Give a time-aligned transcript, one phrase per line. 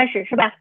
[0.00, 0.54] 开始是吧？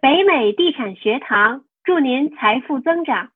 [0.00, 3.32] 北美地产学堂祝您财富增长。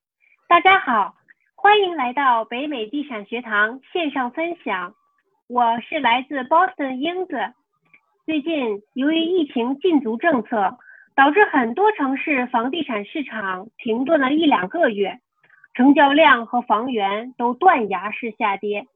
[0.46, 1.16] 大家好，
[1.56, 4.94] 欢迎来到北美地产学堂线上分享。
[5.48, 7.52] 我是来自 Boston 英子。
[8.24, 10.78] 最近由于疫情禁足政策，
[11.16, 15.18] 导致很多城市房地产市场停顿了一两个月，
[15.74, 18.86] 成交量和房源都断崖式下跌。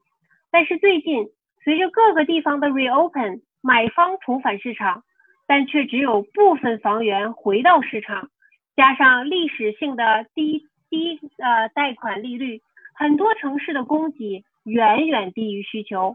[0.51, 1.29] 但是最近
[1.65, 5.03] 随着各个地方的 reopen，买方重返市场。
[5.47, 8.29] 但却只有部分房源回到市场，
[8.77, 12.61] 加上历史性的低低呃贷款利率，
[12.95, 16.15] 很多城市的供给远远低于需求，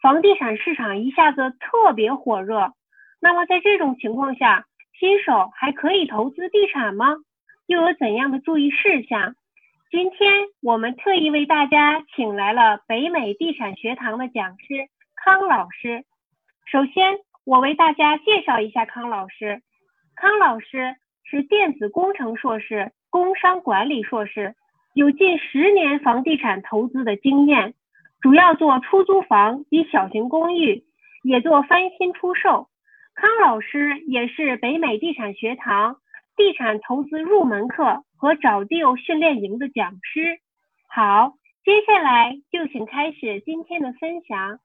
[0.00, 2.72] 房地产市场一下子特别火热。
[3.20, 4.64] 那么在这种情况下，
[4.98, 7.16] 新手还可以投资地产吗？
[7.66, 9.34] 又有怎样的注意事项？
[9.90, 16.04] 今天我们特意为大家请来了北美地产学堂的讲师康老师。
[16.70, 17.18] 首先。
[17.46, 19.62] 我为大家介绍一下康老师。
[20.14, 24.54] 康老师是电子工程硕士、工商管理硕士，
[24.94, 27.74] 有近十年房地产投资的经验，
[28.20, 30.84] 主要做出租房及小型公寓，
[31.24, 32.68] 也做翻新出售。
[33.14, 35.96] 康老师也是北美地产学堂
[36.36, 40.42] 地产投资入门课和找 deal 训练营的讲师。
[40.88, 44.60] 好，接下来就请开始今天的分享。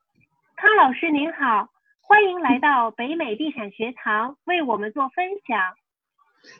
[0.57, 1.69] 康老师您好。
[2.01, 5.73] 欢迎来到北美地产学堂，为我们做分享。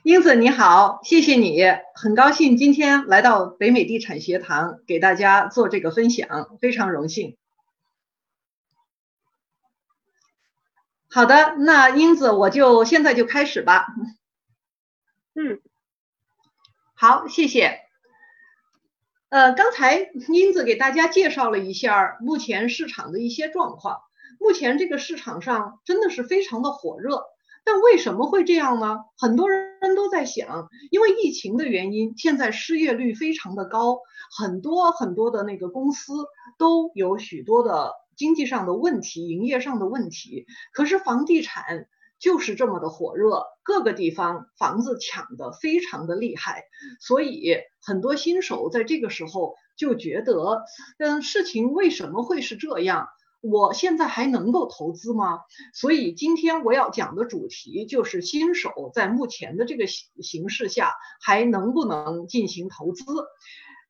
[0.03, 1.61] 英子你好，谢谢你，
[1.93, 7.37] 很高兴今天来到北美地产学堂给大家做这个分享，非常荣幸。
[11.09, 13.85] 好的，那英子我就现在就开始吧。
[15.35, 15.59] 嗯，
[16.97, 17.81] 好，谢谢。
[19.27, 23.99] 呃，刚才英子给大家介绍了一下目前市场的一些状况。
[24.39, 27.25] 目前这个市场上真的是非常的火热，
[27.65, 28.99] 但为什么会这样呢？
[29.17, 33.99] 很多人都在想，因为疫情的原因，现在失业率非常的高，
[34.37, 36.13] 很多很多的那个公司
[36.57, 40.45] 都有许多的经济上的问题、营业上的问题。
[40.71, 41.89] 可是房地产
[42.25, 46.63] 就是这么的火热，各个地方房子抢的非常的厉害，
[46.99, 50.63] 所以很多新手在这个时候就觉得，
[50.97, 53.07] 嗯，事情为什么会是这样？
[53.41, 55.41] 我现在还能够投资吗？
[55.75, 63.03] 所以今天我要讲的主题就是新手在目前的这个形形势下还能不能进行投资。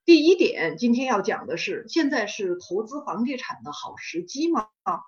[0.06, 4.68] 第一点，今天要讲的是现在是投资房地产的好时机吗？
[4.84, 5.00] 啊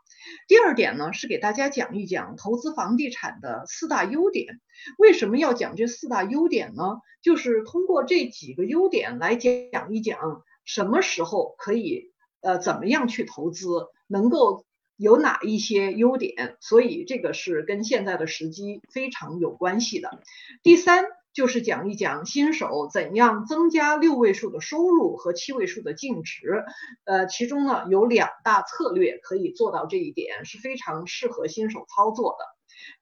[0.47, 4.59] 第二点呢，是给大家讲一讲投资房地产的四大优点。
[4.97, 6.99] 为什么要讲这四大优点呢？
[7.21, 13.67] 就是通过这几个优点来讲一讲什么时候可以呃怎么样去投资。
[14.09, 14.65] 能够
[14.95, 16.55] 有哪一些优点？
[16.61, 20.21] 所以这个是跟现在的时机非常有关系的。
[20.63, 21.03] 第三
[21.37, 26.65] 就是讲一讲新手怎样增加六位数的收入和七位数的净值。
[27.03, 32.45] 呃，其中呢有两大策略可以做到这一点，是非常适合新手操作的。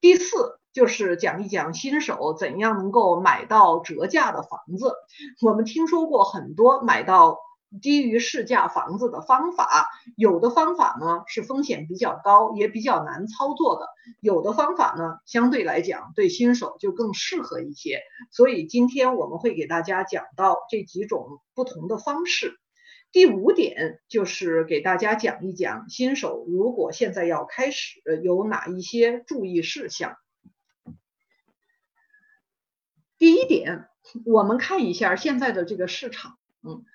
[0.01, 4.94] 第四就是讲一讲新手怎样能够买到折价的房子。
[5.41, 7.38] 我们听说过很多买到。
[7.81, 13.88] 低于市价房子的方法，有的方法呢是风险比较高，也比较难操作的；
[14.22, 18.02] 有的方法呢相对来讲对新手就更适合一些。
[18.31, 22.58] 所以今天我们会给大家讲到这几种不同的方式。
[23.12, 30.16] 第五点就是给大家讲一讲新手如果现在要开始有哪一些注意事项。
[33.18, 33.90] 第一点，
[34.25, 36.86] 我们看一下现在的这个市场，嗯。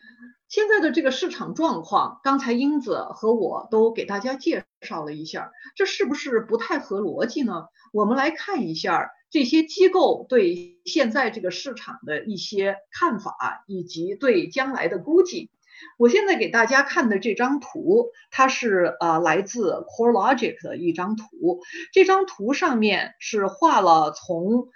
[0.50, 7.68] 现在的这个市场状况，刚才英子和我都给大家介绍了一下，这是不是不太合逻辑呢？
[7.92, 15.50] 我们来看一下这些机构对现在这个市场的一些看法，以及对将来的估计。
[15.96, 21.60] 我现在给大家看的这张图，它是呃来自 CoreLogic 的一张图。
[21.92, 24.66] 这张图上面是画了从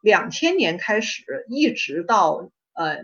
[0.00, 2.98] 两千年开始，一直到呃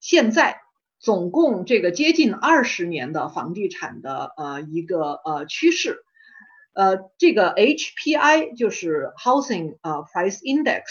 [0.00, 0.62] 现在。
[1.00, 6.04] 总共这个接近二十年的房地产的呃一个呃趋势，
[6.74, 10.82] 呃这个 HPI 就是 Housing 呃 Price Index，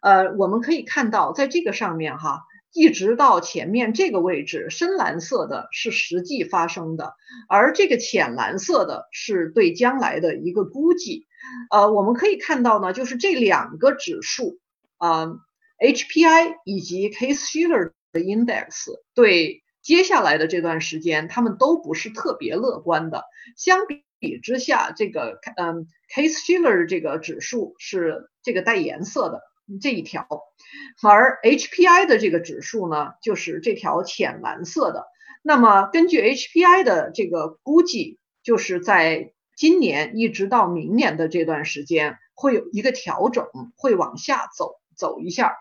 [0.00, 2.40] 呃我们可以看到在这个上面哈，
[2.72, 7.12] 一直到前面这个位置，深蓝色的是实际发生的，
[7.50, 11.26] 而这个浅蓝色的是对将来的一个估计。
[11.70, 14.58] 呃我们可以看到呢，就是这两个指数
[14.96, 15.26] 啊
[15.78, 17.92] HPI 以及 Case-Shiller。
[18.12, 23.24] 的 index 对接下来的这段时间他们都不是特别乐观的。
[23.56, 29.40] 相比之下，这个嗯，Case Shiller 这个指数是这个带颜色的
[29.80, 30.26] 这一条，
[31.02, 35.06] 而 HPI 的这个指数呢，就是这条浅蓝色的。
[35.42, 43.46] 那么根据 HPI 的这个估计，就是在今年一直到明年的这段时间会有一个调整，
[43.76, 45.54] 会往下走走一下，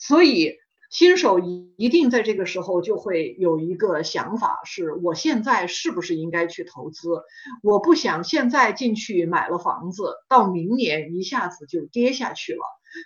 [0.00, 0.61] 所以。
[0.92, 7.22] 新手一一定在这个时候就会有一个想法，是我现在是不是应该去投资？
[7.62, 12.60] 我不想现在进去买了房子，到明年一下子就跌下去了。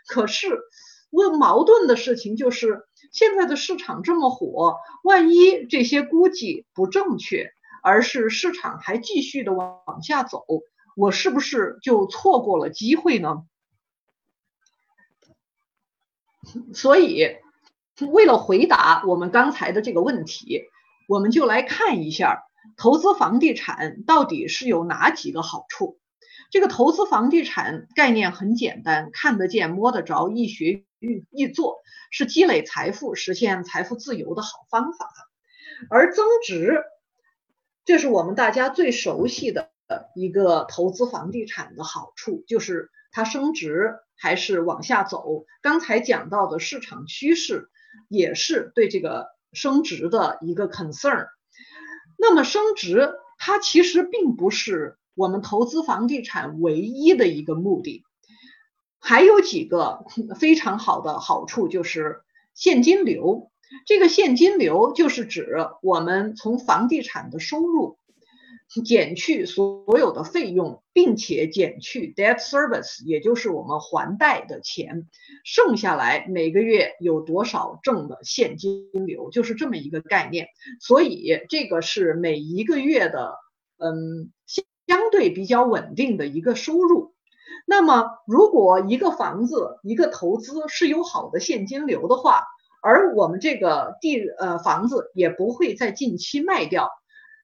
[0.09, 0.49] 可是，
[1.11, 7.53] 问矛盾的事情就是，现在的市场这么火，万一这些估计不正确，
[7.85, 10.45] 而是市场还继续的往往下走，
[10.97, 13.45] 我是不是就错过了机会呢？
[16.75, 17.37] 所以。
[18.05, 20.65] 为了回答我们刚才的这个问题，
[21.09, 22.43] 我们就来看一下
[22.77, 25.99] 投资房地产到底是有哪几个好处。
[26.51, 31.79] 这个投资房地产概念很简单，看得见、摸得着，易学易易做，
[32.11, 35.09] 是积累财富、实现财富自由的好方法。
[35.89, 36.85] 而增值，
[37.85, 39.71] 这是我们大家最熟悉的
[40.15, 45.47] 一个投资房地产的好处，就是它升值还是往下走。
[45.63, 47.71] 刚才讲到的市场趋势。
[48.09, 51.29] 也是对这个升值的一个 concern。
[52.19, 58.05] 那么升值它其实并不是我们投资房地产唯一的一个目的，
[58.99, 60.05] 还有几个
[60.39, 62.23] 非常好的好处，就是
[62.55, 63.51] 现金流。
[63.85, 67.99] 这个现金流就是指我们从房地产的收入。
[68.85, 75.09] 减去所有的费用，并且减去 debt service，也就是我们还贷的钱，
[75.45, 80.49] 剩下来每个月有多少挣的现金流，就是这么一个概念。
[80.81, 83.35] 所以这个是每一个月的，
[83.79, 87.15] 嗯，相对比较稳定的一个收入。
[87.67, 92.45] 那么，如果一个房子、一个投资是有好的现金流的话，
[92.83, 96.91] 而我们这个地呃房子也不会在近期卖掉。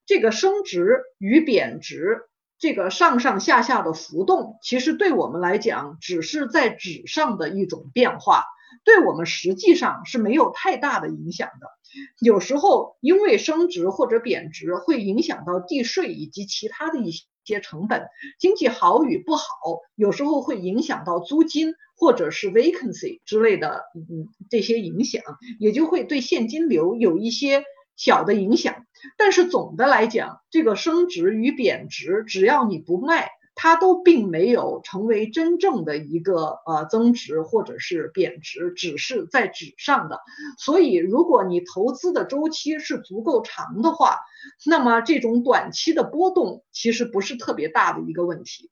[0.05, 2.23] 这个升值与贬值，
[2.59, 8.43] 这个上上下下的浮动，其实对我们来讲，只是在纸上的一种变化，
[8.83, 11.67] 对我们实际上是没有太大的影响的。
[12.19, 17.11] 有时候因为升值或者贬值，会影响到地税以及其他的一
[17.45, 18.07] 些成本。
[18.39, 19.45] 经济好与不好，
[19.95, 25.21] 有时候会影响到租金或者是 vacancy 之类的，嗯，这些影响，
[25.59, 27.63] 也就会对现金流有一些。
[27.95, 28.85] 小的影响，
[29.17, 40.21] 但是总的来讲，这个升值与贬值，只要你不卖，它都并没有成为真正的一个呃增值或者是贬值，只是在纸上的。
[40.57, 44.19] 所以，如果你投资的周期是足够长的话，
[44.65, 48.71] 那么这种短期的波动其实不是特别大的一个问题。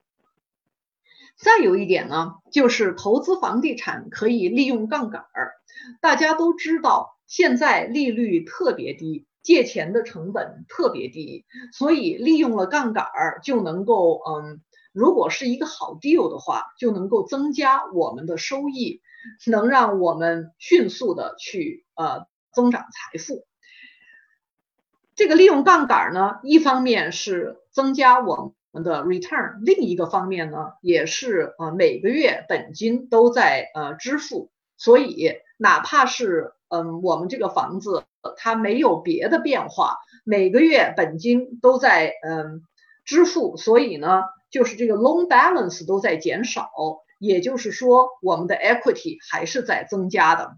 [1.37, 5.53] 再有一点呢，就是投资房地产可以利用杠杆儿，
[6.01, 7.17] 大家都知道。
[7.31, 14.59] 现在利率特别低，借钱的成本特别低，所以利用了杠杆儿就能够，嗯，
[14.91, 19.01] 如果是一个好 deal 的话，就能够增加我们的收益，
[19.47, 23.45] 能让我们迅速的去呃增长财富。
[25.15, 38.05] 这个利用杠杆呢，一方面是增加我们的 return，另一个方面呢，也是呃每个月本金都在呃支付，所以哪怕是嗯，我们这个房子
[38.37, 42.61] 它没有别的变化，每个月本金都在嗯
[43.03, 46.71] 支付，所以呢，就是这个 loan balance 都在减少，
[47.19, 50.55] 也就是说我们的 equity 还是在增加的。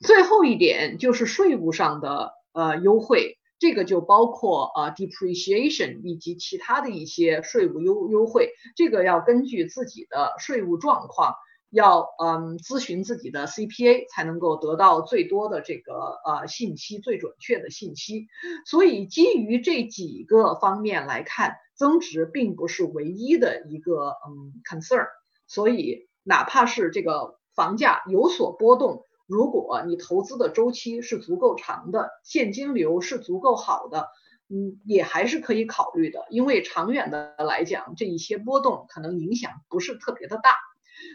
[0.00, 11.34] 最后一点就是税务上的呃优惠，这个就包括呃 depreciation 以及其他的一些税务优优惠，这个要根据自己的税务状况。
[11.70, 18.26] 要嗯咨询自己的 CPA 才能够得到最多的这个呃信息，最准确的信息。
[18.66, 25.06] 所以基于这几个方面来看，增值并不是唯一的一个嗯 concern。
[25.46, 34.08] 所以哪怕是这个房价有所波动，如果你投资的周期是足够长的，现金流是足够好的，
[34.48, 36.26] 嗯，也还是可以考虑的。
[36.30, 40.54] 因为长远的来讲，这一些波动可能影响不是特别的大。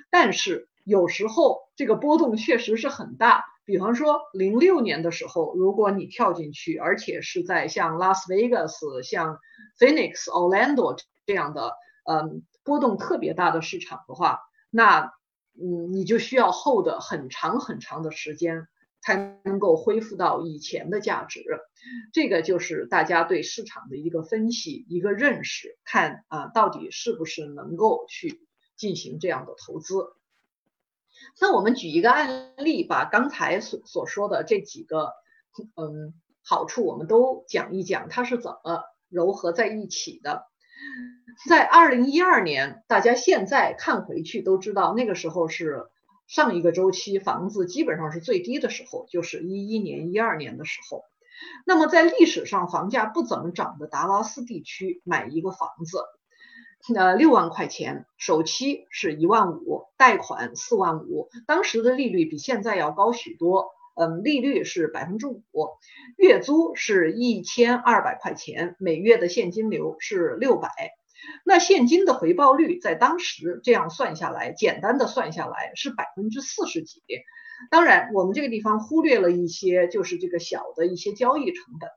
[0.10, 9.39] 但是有时候这个波动确实是很大，比方说零六年的时候，如果你跳进去，而且是在像拉斯维加斯、像
[9.80, 11.74] Phoenix、Orlando 这样的
[12.04, 14.39] 嗯波动特别大的市场的话，
[14.70, 15.12] 那
[15.60, 18.68] 嗯你就需要 hold 很长很长的时间
[19.01, 21.44] 才能够恢复到以前的价值。
[22.13, 28.42] 这个就是大家对市场的一个分析、一个认识，看啊到底是不是能够去
[28.75, 30.13] 进行这样的投资。
[31.39, 35.13] 那我们举一个案例，把刚才所所说的这几个
[35.75, 36.13] 嗯
[36.44, 40.46] 好处，我们都讲一讲，它是怎么糅合在一起的。
[41.48, 45.88] 在二零一二年，大家现在看回去都知道，那个时候是
[46.27, 51.03] 上一个周期房子基本上是最低的时候，就是一一年、一二年的时候。
[51.65, 56.00] 那么在历史上房价不怎么涨的达拉斯地区，买一个房子，
[56.94, 63.72] 呃，六万块钱，首期是一万五，贷款四万五，当时的利率比现在要高许多。
[63.98, 65.42] 嗯，利率是百分之五，
[66.18, 70.70] 月租是一千二百块钱，每月的现金流是六百。
[71.46, 77.01] 那现金的回报率在当时这样算下来，简单的算下来是百分之四十几。
[77.72, 81.89] 当然，我们这个地方忽略了一些，就是这个小的一些交易成本。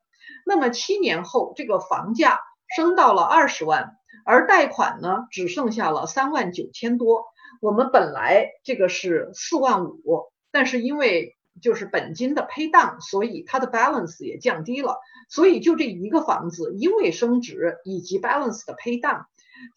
[0.47, 2.41] 那么七年后，这个房价
[2.77, 3.98] 升到了二十万，
[4.29, 7.25] 而贷款呢只剩下了三万九千多。
[7.63, 14.99] 我们本来这个是四万五，但是因为就是本金的 pay down，所以它的 balance 也降低了，
[15.31, 19.25] 所以就这一个房子，因为升值以及 balance 的 pay down，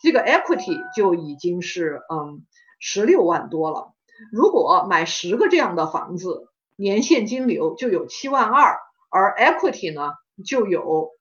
[0.02, 2.46] 这个 equity 就已经是嗯
[2.78, 3.94] 十六万多了。
[4.34, 8.78] 如果买十个这样的房子，年现金流就有七万二，
[9.10, 10.12] 而 equity 呢
[10.46, 11.12] 就有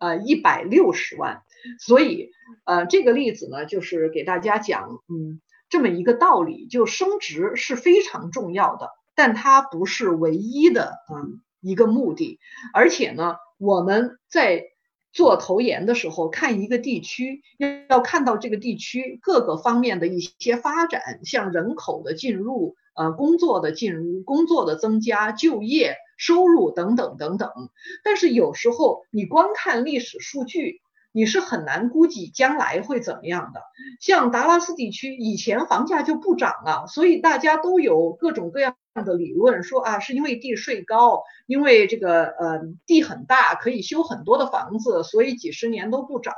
[0.00, 1.42] 呃一百六十万。
[1.80, 2.30] 所以
[2.64, 8.90] 呃这个例子呢，就是给大家讲嗯这么一个道理，就升值是非常重要的。
[9.14, 12.38] 但它不是唯一的，嗯，一个目的。
[12.72, 14.62] 而且呢，我们在
[15.10, 17.42] 做投研的时候，看一个地区，
[17.88, 27.50] 要看到这个地区各个方面的一些发展，像人口的进入，呃，工作的进入，工作的增加，就业、收入等等等等。
[28.04, 30.82] 但是有时候你光看历史数据。
[31.10, 33.62] 你是很难估计将来会怎么样的。
[33.98, 46.34] 像达拉斯地区以前房价就不涨了，所以大家都有各种各样的理论，说啊是因为地税高，因为这个呃地很大，可以修很多的房子，所以几十年都不涨。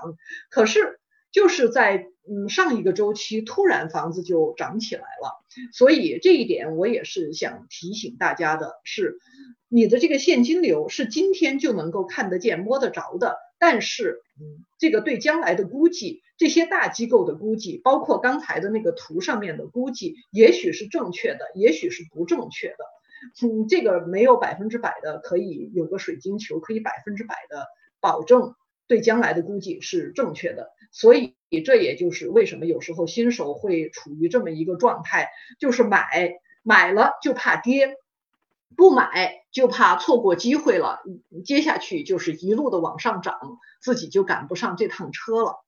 [0.51, 1.01] 可是
[1.33, 5.40] 就是在嗯上一个周期，突然房子就涨起来了。
[5.73, 9.19] 所以这一点我也是想提醒大家的，是
[9.69, 13.37] 你的这个现金流是今天就能够看得见、摸得着的。
[13.59, 22.77] 但是，嗯，这个对将来的估计，这些大机构的估计，包括刚才的那个图上面的估计，也许是正确的，也许是不正确的。
[23.43, 27.67] 嗯，这个没有百分之百的可以有个水晶球可以百分之百的
[28.01, 28.55] 保证
[28.91, 30.73] 对将来的估计是正确的。
[30.91, 35.31] 所以，这也就是为什么有时候新手会处于这么一个状态，
[35.61, 37.97] 就是买买了就怕跌。
[38.77, 41.01] 不买就怕错过机会了，
[41.45, 45.65] 接下去就是一路的往上涨，自己就赶不上这趟车了。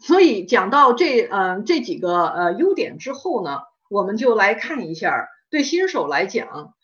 [0.00, 3.60] 所以讲到这，嗯，这几个呃优点之后呢，
[3.90, 6.74] 我们就来看一下，对新手来讲，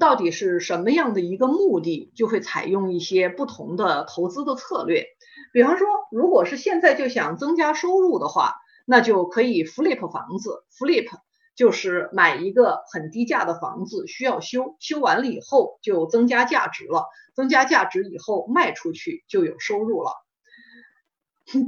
[0.00, 5.04] 到底是什么样的一个目的，就会采用一些不同的投资的策略。
[5.52, 8.54] 比方说，如果是现在就想增加收入的话，
[8.86, 11.08] 那就可以 flip 房子，flip。
[11.56, 20.23] 就是买一个很低价的房子，需要修，修完了以后就增加价值了，增加价值以后卖出去就有收入了。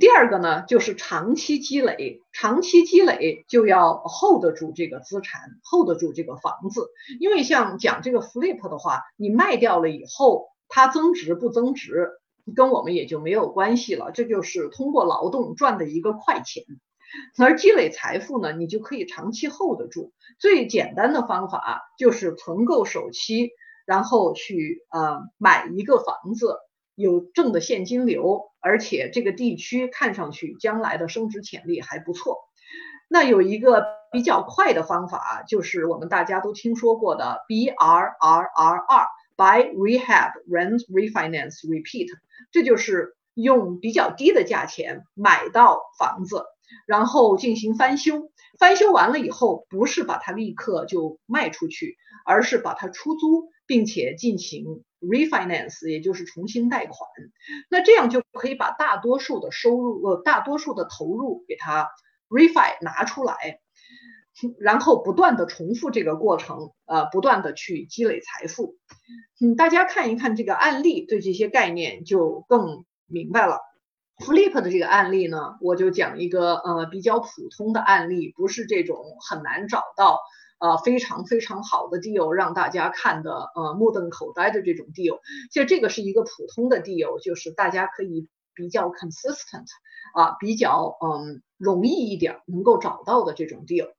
[0.00, 5.40] 第二个呢，就是长期积累，长期积累就要 hold 得住这个资产
[5.70, 6.88] ，hold 得住这个房子，
[7.20, 12.08] 因为像讲这个 flip 的话，你卖掉了以后，它增值不增值，
[12.54, 16.64] 跟我们也就没有关系了，这就是通过劳动赚的一个快钱。
[17.38, 20.12] 而积累财富呢，你就可以长期 hold 得住。
[20.40, 23.50] 最简单的方法就是存够首期，
[23.84, 26.56] 然后去呃买一个房子，
[26.94, 32.38] 有正的现金流，而且这个地区看上去将来的升值潜力还不错。
[33.08, 39.06] 那有一个比较快的方法，就是我们大家都听说过的 BRRRR
[39.36, 42.08] by Rehab Rent Refinance Repeat，
[42.50, 46.44] 这就是用比较低的价钱买到房子。
[46.84, 51.96] 然后进行翻修，翻修完了以后，不是把它立刻就卖出去，
[52.26, 56.96] 而是把它出租，并且进行 refinance，也就是重新贷款。
[57.70, 61.88] 那这样就可以把大多数的收入，呃，大多数的投入给它
[62.28, 63.60] refi 拿出来，
[64.58, 68.76] 然后不断的重复这个过程，呃，不断的去积累财富。
[69.40, 73.60] 嗯，大家看一看这个案例，对这些概念就更明白了。
[74.18, 78.96] Flip 的这个案例呢，我就讲一个呃比较普通的案例，不是这种
[79.28, 80.18] 很难找到
[80.58, 85.20] 啊非常非常好的 deal，让大家看的呃目瞪口呆的这种 deal。
[85.50, 89.66] 其实这个是一个普通的 deal，就是大家可以比较 consistent
[90.14, 93.90] 啊，比较嗯容易一点能够找到的这种 deal。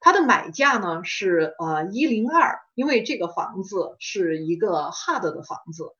[0.00, 5.92] 它的买价呢是呃一零二，因为这个房子是一个 hard 的房子，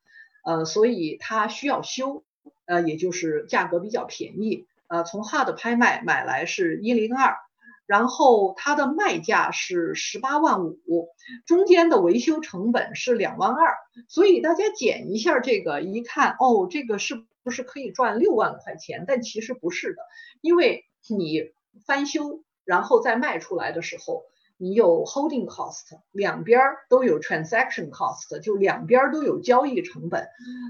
[0.45, 2.25] 呃，所以它需要修，
[2.67, 7.37] 呃，也就是价格比较便宜，呃，从 hard 拍卖买来是一零二，
[7.87, 11.09] 然后它的卖价是十八万五，
[11.47, 13.75] 中间的维修成本是两万二，
[14.09, 19.05] 所以大家减一下这个，一看哦，这个是不是可以赚六万块钱？
[19.07, 20.03] 但其实不是的，
[20.41, 21.53] 因为你
[21.87, 22.43] 翻修。
[22.65, 24.23] 然后再卖出来的时候，
[24.57, 30.29] 你有 holding cost，两边都有 transaction cost，就两边都有交易成本，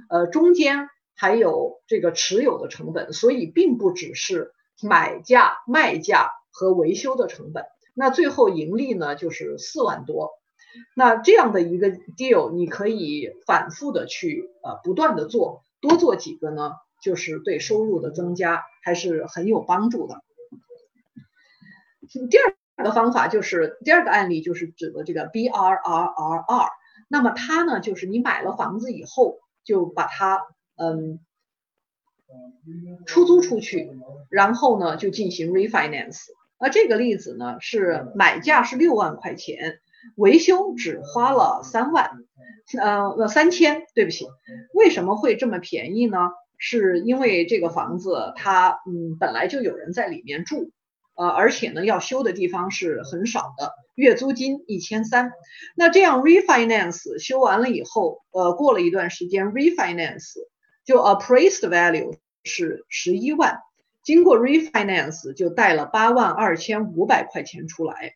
[0.09, 7.65] 呃，中间还有这个持有的成本，所以并不只是买价、卖价和维修的成本。
[7.95, 10.31] 那最后盈利呢，就是四万多。
[10.97, 20.23] 那这样的一个 deal，你可以反复的去呃不断的做，多做几个呢，就是对收入的增加还是很有帮助的。
[22.31, 26.71] 第二个方法就是第二个案例，就是指的这个 B R R R R。
[27.09, 30.41] 那么它呢，就是你买了房子以后，就把它
[30.77, 31.21] 嗯
[33.05, 33.91] 出租出去，
[34.31, 36.23] 然后呢就进行 refinance。
[36.63, 39.81] 那这个例子呢是买价是六万块钱，
[40.15, 42.13] 维修只花了三万，
[42.81, 44.29] 呃三千，对不起。
[44.73, 46.31] 为什么会这么便宜呢？
[46.59, 50.71] 是因为这个房子它嗯本来就有人在里面住。
[51.15, 55.31] 呃，而且呢，要修的地方是很少的，月租金一千三。
[55.77, 60.33] 那这样 refinance 修完了以后，呃，过了一段时间 refinance
[60.87, 63.59] 就 appraised value 是十一万，
[64.03, 68.15] 经过 refinance 就贷了八万二千五百块钱出来。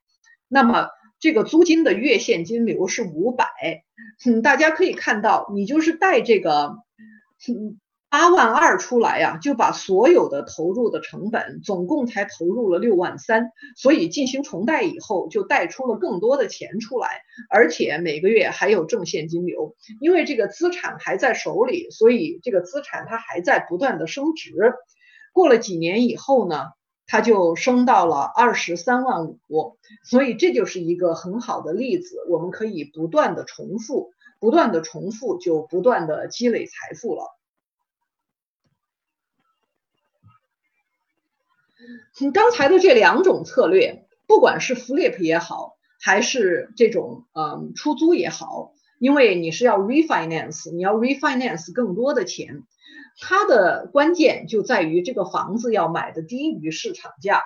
[0.49, 0.89] 那么
[1.19, 3.47] 这个租金的月现金流是五百。
[4.25, 6.77] 嗯，大家可以看到，你就是贷这个。
[8.09, 17.09] 八万二出来呀，就把所有的投入的成本总共才投入了六万三，所以进行重贷以后就贷出了更多的钱出来，
[17.51, 24.55] 而且每个月还有正现金流，因为这个资产还在手里，所以这个资产它还在不断的升值。
[25.37, 26.73] 过了几年以后呢，
[27.07, 37.37] 它就升到了二十三万五，所以这就是一个很好的例子，我们可以不断的重复，不断的重复就不断的积累财富了。
[42.19, 52.63] 你刚才的这两种策略，不管是 flip 也好，还是这种嗯出租也好，因为你是要 refinance，你要 refinance 更多的钱，
[53.19, 57.43] 它的关键就在于这个房子要买的低于市场价。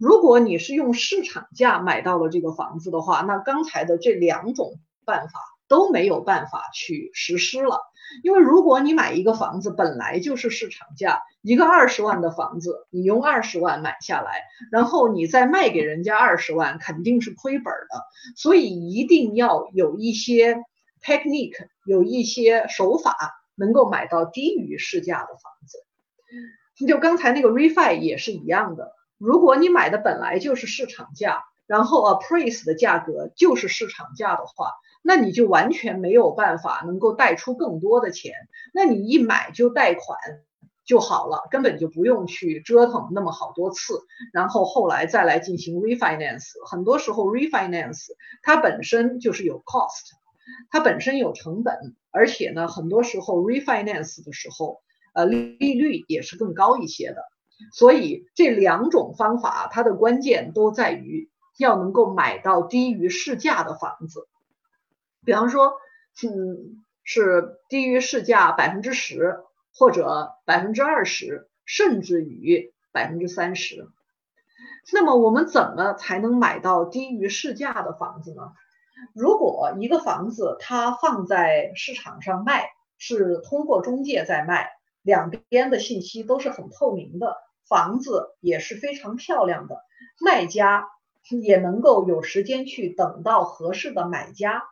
[0.00, 7.80] 如果你是用市场价买到了这个房子的话，那刚才的这两种办法都没有办法去实施了。
[8.22, 18.02] 因为如果你买一个房子本来就是市场价，一个二十万的房子，你用二十万买下来，然后你再卖给人家二十万，肯定是亏本的。
[18.34, 20.56] 所以一定要有一些
[21.02, 23.14] technique，有一些手法，
[23.58, 26.86] 能够买到低于市价的房子。
[26.86, 34.72] 就刚才那个 refi 也是一样的，如果你买的本来就是市场价，然后 appraise 的价格就是市场价的话。
[35.00, 38.34] 那你就完全没有办法能够贷出更多的钱，
[38.74, 40.18] 那你一买就贷款
[40.84, 46.48] 就好了，根本就不用去折腾那么好多次，然后后来再来进行 refinance。
[46.68, 48.08] 很多时候 refinance
[48.42, 50.17] 它本身就是有 cost，
[50.70, 54.80] 它本身有成本，而且呢，很多时候 refinance 的时候，
[55.14, 57.22] 呃，利率也是更高一些的。
[57.72, 64.28] 所以这两种方法，它的关键都在于要能够买到低于市价的房子。
[65.24, 65.72] 比方说，
[66.22, 69.40] 嗯，是低于市价百分之十，
[69.74, 73.88] 或者百分之二十，甚至于百分之三十。
[74.92, 78.52] 那么我们怎么才能买到低于市价的房子呢？
[79.14, 84.70] 如果一个房子它放在市场上卖，是通过中介在卖，
[85.02, 87.36] 两边的信息都是很透明的，
[87.68, 89.76] 房子也是非常漂亮的，
[90.20, 90.88] 卖家
[91.42, 94.62] 也能够有时间去等到合适的买家。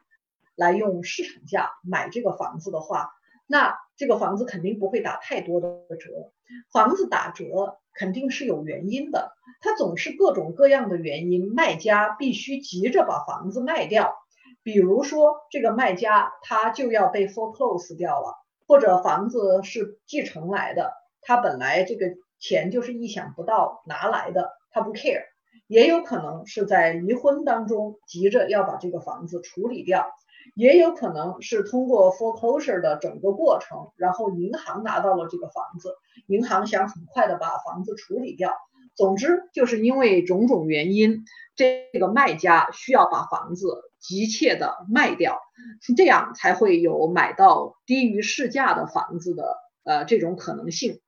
[0.55, 3.11] 来用市场价买这个房子的话，
[3.47, 5.69] 那这个房子肯定不会打太多的
[6.01, 6.33] 折。
[6.73, 14.15] 房子打折肯定是有原因的，它总是各种各样的原因，卖家必须急着把房子卖掉。
[14.63, 18.35] 比如说，这个卖家他就要被 foreclose 掉了，
[18.67, 22.07] 或者房子是继承来的，他本来这个
[22.39, 25.23] 钱就是意想不到拿来的，他不 care。
[25.69, 30.13] 也有可能是在离婚当中急着要把这个房子处理掉，
[30.55, 38.53] 也有可能是通过 foreclosure 的整个过程，然后银行拿到了这个房子，银行想很快的把房子处理掉。
[38.95, 41.25] 总之，就是因为种种原因，
[41.55, 43.67] 这个卖家需要把房子
[44.01, 45.39] 急切的卖掉，
[45.97, 51.01] 这样才会有买到低于市价的房子的呃这种可能性。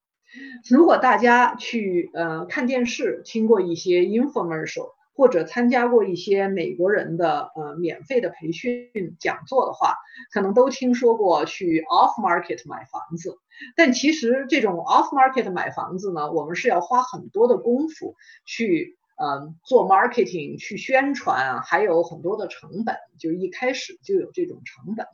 [0.69, 9.97] 如果大家去呃看电视，听过一些 infomercial，或者参加过一些美国人的呃免费的培训讲座的话，
[10.33, 13.37] 可能都听说过去 off market 买房子。
[13.75, 18.15] 但其实这种 off market 买房子呢，我们是要花很多的功夫
[18.47, 25.07] 去呃做 marketing，去宣传，还有很多的成本，就一开始就有这种成本。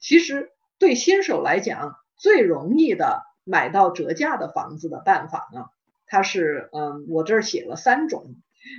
[0.00, 3.22] 其实对新手来讲，最容易的。
[3.44, 5.64] 买到折价的房子的办法呢？
[6.06, 8.36] 它是嗯，我这儿写了三种。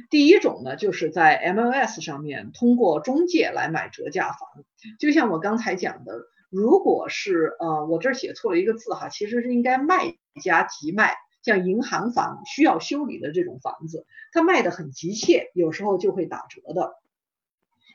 [0.10, 4.64] 第一种呢，就是在 MLS 上面通过中介来买折价房。
[5.00, 11.16] 就像我刚才讲的，如果是呃，我这儿写错了一个字哈，其实是应该卖家急卖。
[11.42, 16.94] 像银行房需要修理的这种房子，它卖的很急切，有时候就会打折的。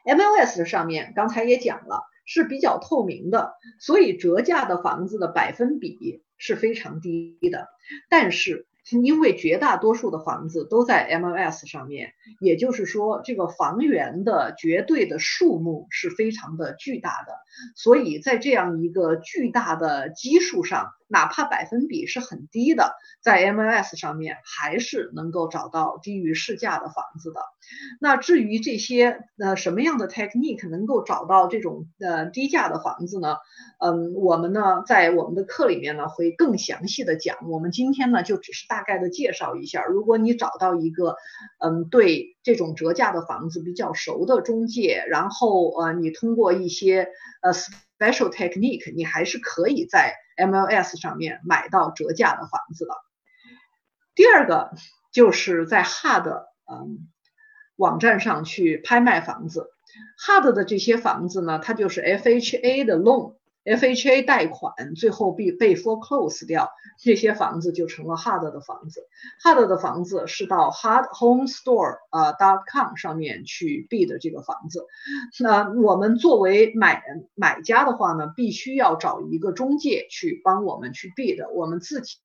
[0.05, 6.23] MLS 上面刚才也讲了，是比较透明的，所以折价的房子的百分比。
[6.41, 7.67] 是非常低的，
[8.09, 17.33] 但是因为绝大多数的房子都在 MLS 上面，也就是说这个房源的绝对的数目是非常的巨大的，
[17.77, 20.91] 所以在这样一个巨大的基数上。
[21.09, 27.41] 哪怕百分比是很低的，在 MLS 上面还是能够找到低于市价的房子的。
[28.01, 33.37] 那至于这些呃什么样的 technique 能够找到这种呃低价的房子呢？
[33.79, 37.37] 嗯，我们呢在我们的课里面呢会更详细的讲。
[37.49, 39.85] 我们今天呢就只是大概的介绍一下。
[39.85, 41.17] 如果你找到一个
[41.59, 47.09] 嗯对这种折价的房子比较熟的中介，然后呃你通过一些
[47.43, 47.53] 呃
[47.99, 52.95] special technique，你还是可以在 MLS 上面买到折价的房子的。
[54.15, 54.71] 第二个
[55.13, 57.09] 就是在 Hard 嗯
[57.77, 59.71] 网站上去拍卖房子
[60.25, 63.38] Hard 的这些房子呢，它就是 FHA 的 loan。
[63.77, 69.07] FHA 贷款最后被被 foreclose 掉，这些房子就成了 hard 的房子。
[69.43, 74.87] hard 的房子是到 hardhomestore 呃 dot com 上面去 bid 这个房子。
[75.41, 77.03] 那我们作为买
[77.35, 82.17] 买家的话呢，必须要找一个中介去帮我们去 bid，我们自己。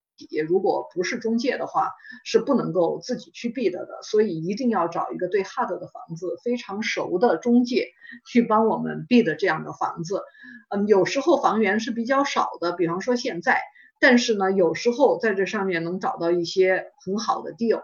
[0.48, 1.92] 如果不是中介的话，
[2.24, 7.88] 是不能够自己去 bid 的，所以一定要找一个对 HUD 的房子非常熟的中介
[8.28, 10.22] 去帮我们 bid 这样的房子。
[10.70, 13.62] 嗯，有时候房源是比较少的，比方说现在，
[14.00, 17.84] 但是呢，有时候在这上面能找到一些很好的 deal。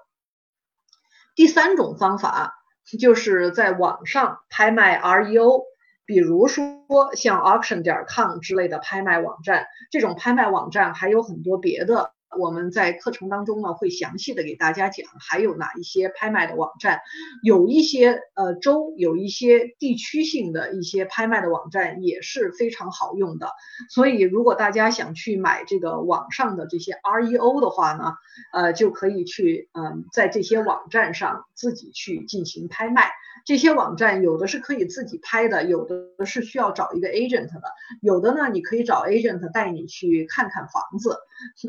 [1.36, 2.56] 第三种方法
[3.00, 5.64] 就是在网上拍卖 REO，
[6.06, 12.12] 比如说像 auction 点 com 之类的拍卖网站，这种拍卖网站还有很多别的。
[12.38, 17.02] 我们在课程当中呢，会详细的给大家讲，还有哪一些拍卖的网站，
[17.44, 23.50] 有一些呃州，有一些地区性的一些拍卖的网站也是非常好用的。
[23.90, 28.14] 所以如果大家想去买这个网上的这些 REO 的话呢，
[28.54, 33.12] 呃，就可以去嗯，在这些网站上自己去进行拍卖。
[33.46, 37.62] 这些网站有的是可以自己拍的，有的是需要找一个 agent 的，
[38.02, 41.18] 有的呢，你可以找 agent 带你去看看房子。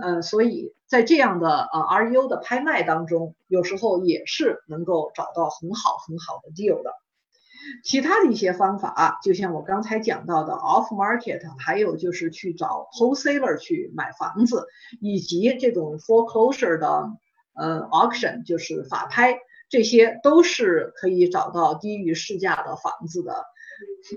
[0.02, 6.92] 嗯，所以在这样的呃 REO 的拍卖当中，有时候也是能够找到很好很好的 deal 的。
[7.84, 14.66] 其他的一些方法，就像我刚才讲到的 off market，还有就是去找 wholesaler 去买房子，
[15.00, 17.10] 以及这种 foreclosure 的
[17.54, 19.38] 呃 auction，就是法拍，
[19.70, 23.44] 这些都是可以找到低于市价的房子的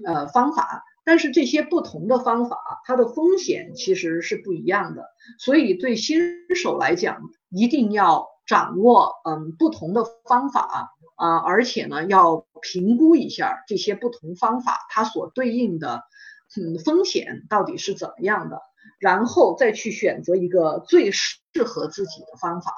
[0.05, 0.83] 呃方法。
[1.05, 5.03] 但是这些不同的方法，它的风险其实是不一样的，
[5.37, 6.17] 所以对新
[6.55, 16.03] 手来讲，一定要掌握嗯不同的方法啊，而且呢要评估一下这些不同方法它所对应的
[16.55, 18.61] 嗯风险到底是怎么样的，
[18.97, 22.73] 然后再去选择一个最适合自己的方法。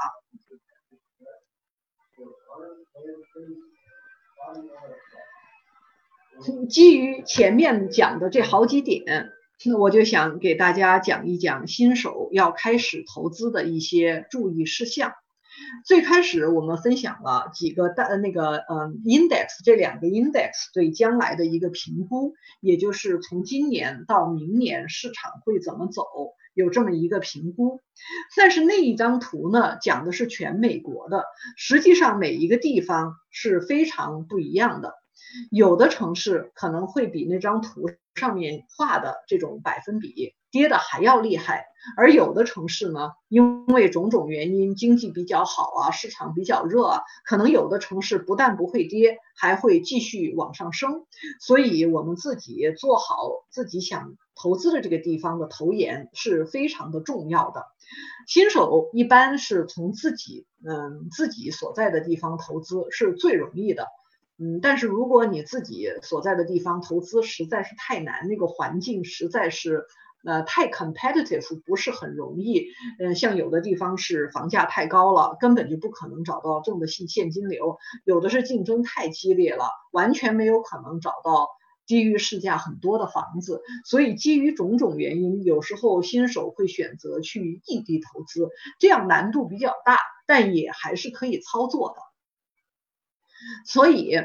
[6.69, 9.31] 基于前面讲的这好几点，
[9.65, 15.13] 那我就想给大家讲一讲新手要开始投资的一些注意事项。
[15.85, 26.03] 最开始我们分享了几个大那个嗯 index 这两个 index 对将来的一个评估，也就是从今年到明年市场会怎么走，
[26.55, 27.83] 有这么一个评估。
[28.35, 31.23] 但是那一张图呢，讲的是全美国的，
[31.55, 34.95] 实际上每一个地方是非常不一样的。
[35.51, 41.65] 有的城市可能会比那张图上面画的这种百分比跌的还要厉害，
[41.97, 51.05] 而有的城市呢，因为种种原因，经济比较好啊，市场比较热，可能有的城市不但不会跌，还会继续往上升。
[51.41, 57.65] 所以，我们自己做好自己想投资的这个地方的投研是非常的重要的。
[58.27, 63.87] 新手一般是从自己嗯自己所在的地方投资是最容易的。
[64.37, 69.85] 嗯，但是如果你自己所在的地方投资实在是太难，那个环境实在是
[70.25, 72.65] 呃太 competitive，不是很容易。
[72.99, 81.47] 嗯，像有的地方是房价太高了，根本就不可能找到正的现现金流；有的是竞争太激烈了，完全没有可能找到
[81.87, 83.61] 低于市价很多的房子。
[83.85, 92.14] 所以基于种种原因，有时候新手会选择去异地投资，这样难度比较大，但也还是可以操作的。
[93.65, 94.17] 所以，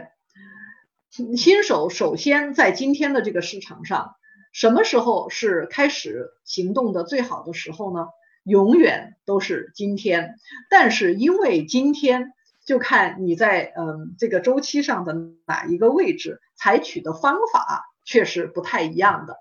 [1.36, 4.14] 新手首先在今天的这个市场上，
[4.52, 8.06] 什么时候是开始行动的最好的时候呢？
[8.44, 10.36] 永远都是今天。
[10.70, 12.32] 但是因为今天，
[12.64, 15.14] 就看你在嗯这个周期上的
[15.46, 19.36] 哪一个位置，采取的方法却是不太一样的。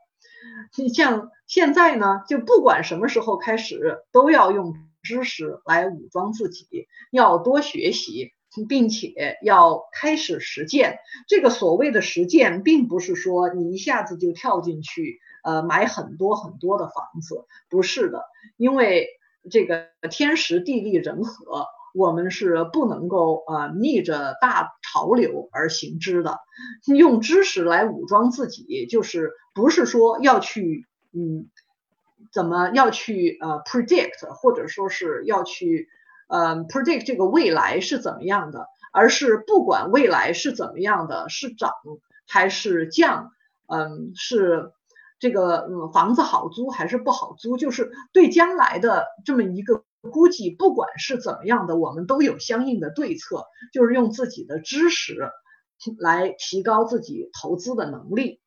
[0.78, 8.34] 你像现在呢，就不管什么时候开始，都要用知识来武装自己，要多学习。
[8.66, 18.24] 并且要开始实践，这个所谓的实践，并不是说你一下子就跳进去，呃，买很多很多的房子，不是的，
[18.58, 19.08] 因为
[19.50, 26.40] 这个天时地利人和，我们是不能够呃逆着大潮流而行之的。
[26.86, 31.48] 用知识来武装自己，就是不是说要去嗯，
[32.32, 35.88] 怎么要去呃 predict，或者说是要去。
[36.32, 41.72] 嗯，predict 这个未来是怎么样的，而是不管未来是怎么样的，是涨
[42.28, 43.32] 还是降，
[43.66, 44.72] 嗯，是
[45.18, 55.32] 这个嗯房子好租还是不好租，就是对将来的这么一个估计，不管是怎么样的，我们都有相应的对策，就是用自己的知识
[55.98, 58.40] 来提高自己投资的能力，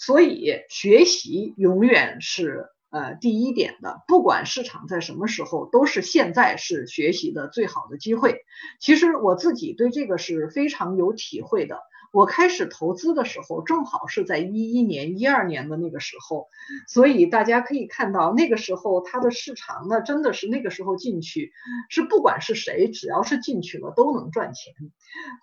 [0.00, 2.73] 所以学习永远是。
[2.94, 8.44] 呃，第一点的，不管市场在什么时候，都是现在是学习的最好的机会。
[8.78, 11.80] 其实我自己对这个是非常有体会的。
[12.12, 16.46] 我开始投资的时候，正好是在一一年、一二年的那个时候，
[16.86, 21.50] 所以大家可以看到，那个时候它的市场呢，真的是那个时候进去，
[21.90, 24.72] 是不管是谁，只要是进去了都能赚钱。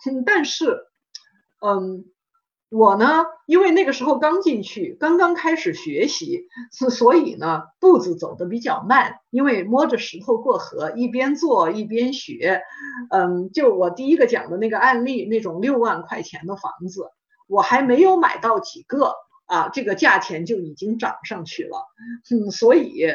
[0.10, 0.86] 嗯，但是，
[1.60, 2.06] 嗯。
[2.72, 12.62] 我呢，因为那个时候刚进去，刚刚开始学习，所所以呢，步子走的比较慢，因为摸着石头过河，一边做一边学。
[13.10, 17.10] 嗯，就我第一个讲的那个案例，那种六万块钱的房子，
[17.50, 19.16] 我还没有买到几个
[19.48, 21.86] 啊，这个价钱就已经涨上去了。
[22.30, 23.06] 嗯，所以，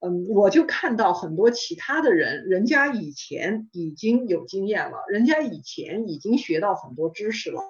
[0.00, 7.62] 嗯，我就看到很多其他的人，人家以前已经有经验了，人家以前已经学到很多知识了。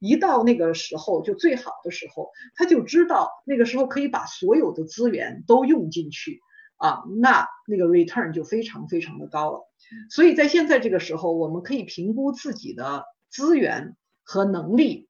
[0.00, 6.40] 一到那个时候就最好的时候，他就知道那个时候可以把所有的资源都用进去
[6.76, 9.60] 啊，那那个 return 就非常非常的高了。
[10.08, 15.08] 所以在现在这个时候，我们可以评估自己的资源和能力，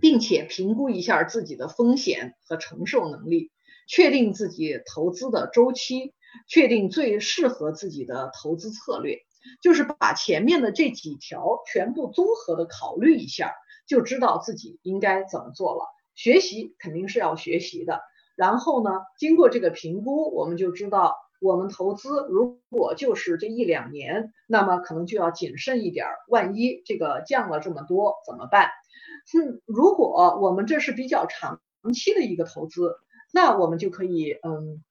[0.00, 3.50] 并且评估一下自己的风险和承受能力，
[3.86, 6.14] 确定自己投资的周期，
[6.46, 9.18] 确定最适合自己的投资策略，
[9.62, 13.52] 就是把前面的这几条全部综合的考虑一下。
[13.88, 15.84] 就知道自己应该怎么做了。
[16.14, 18.00] 学习肯定是要学习的，
[18.34, 28.68] 然后呢，经过这个评估，我们就知道我们投资如果就是这一两年，那么可能就要谨慎一点，万一这个降了这么多怎么办？
[29.32, 31.60] 嗯，如果我们这是比较长
[31.94, 32.96] 期的一个投资，
[33.32, 34.82] 那我们就可以嗯，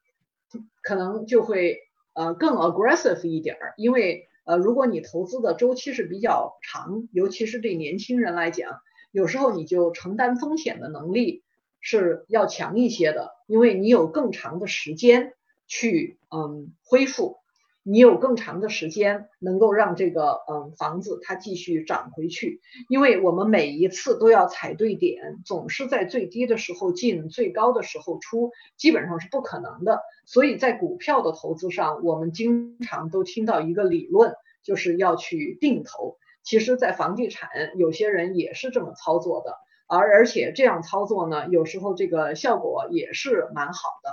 [0.81, 1.77] 可能就会
[2.13, 8.79] 呃更 aggressive 一点，因为呃如果你投资的周期是比较长，尤其是对年轻人来讲。
[9.17, 11.41] 有时候你就承担风险的能力
[11.79, 15.33] 是要强一些的，因为你有更长的时间
[15.65, 17.37] 去嗯恢复，
[17.81, 22.61] 你有更长的时间能够让这个嗯房子它继续涨回去。
[22.89, 30.01] 因为我们每一次都要踩对点，总是在最低的时候进，最高的时候出，基本上是不可能的。
[30.27, 36.19] 所以在股票的投资上，我们经常都听到一个理论，就是要去定投。
[36.47, 44.11] 其实，在房地产，有些人也是这么操作的，而而且这样操作呢，有时候这个效果也是蛮好的。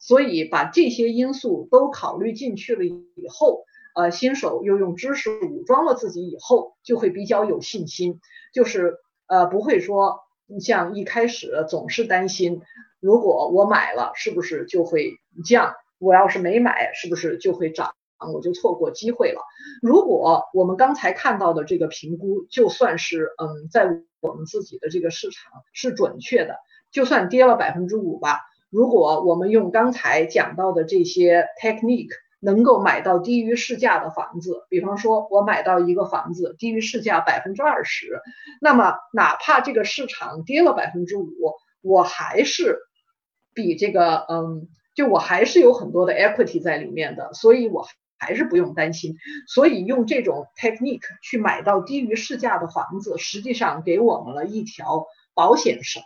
[0.00, 8.18] 所以把这些因素都考虑进去了以后，呃，新手又用知识武装了自己以后，就会比较有信心，
[8.54, 10.20] 就是呃不会说
[10.62, 12.62] 像一开始总是担心，
[12.98, 15.10] 如果我买了是不是就会
[15.44, 17.92] 降，我要是没买是不是就会涨。
[18.32, 19.40] 我就错过机会了。
[19.82, 26.56] 如果我们刚才看到的这个评估，就算是嗯，在我们自己的这个市场是准确的，
[26.90, 28.40] 就算跌了百分之五吧。
[28.70, 32.10] 如果我们用刚才讲到的这些 technique，
[32.40, 38.20] 能够买到低于市价的房子，比方说我买到一个房子低于市价百分之二十，
[38.60, 41.30] 那么哪怕这个市场跌了百分之五，
[41.82, 42.78] 我还是
[43.54, 47.86] 比这个嗯，就我还是有很多的 equity 在里面的，所以我。
[48.18, 56.02] 还是不用担心，所以用这种 technique 去买到低于市价的房子，实际上给我们了一条保险绳。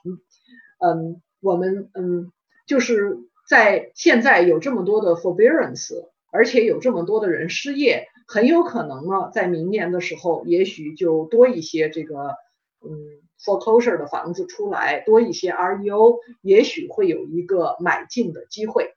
[0.79, 2.33] 嗯，我们嗯，
[2.67, 12.37] 就是在现在有这么多的 forbearance，而且有这么多的人失业，很有可能呢，在明年的时候，也许就多一些这个
[12.81, 12.91] 嗯
[13.39, 18.95] foreclosure 的房子出来，多一些 REO，也许会有一个买进的机会。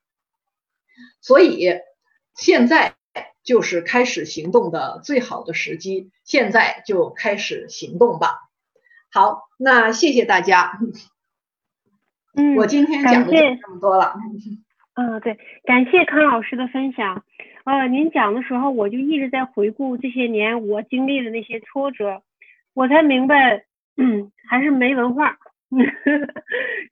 [1.19, 1.69] 所以
[2.35, 2.95] 现在。
[3.43, 8.49] 就是开始行动的最好的时机，现在就开始行动吧。
[9.11, 10.79] 好，那谢谢大家。
[12.35, 14.15] 嗯， 我今天讲的就这么多了。
[14.95, 17.23] 嗯，对，感谢康老师的分享。
[17.63, 22.23] 呃，您讲的时候，我就一直在回顾这些年我经历的那些挫折，
[22.73, 23.65] 我才明白，
[23.97, 25.37] 嗯，还是没文化。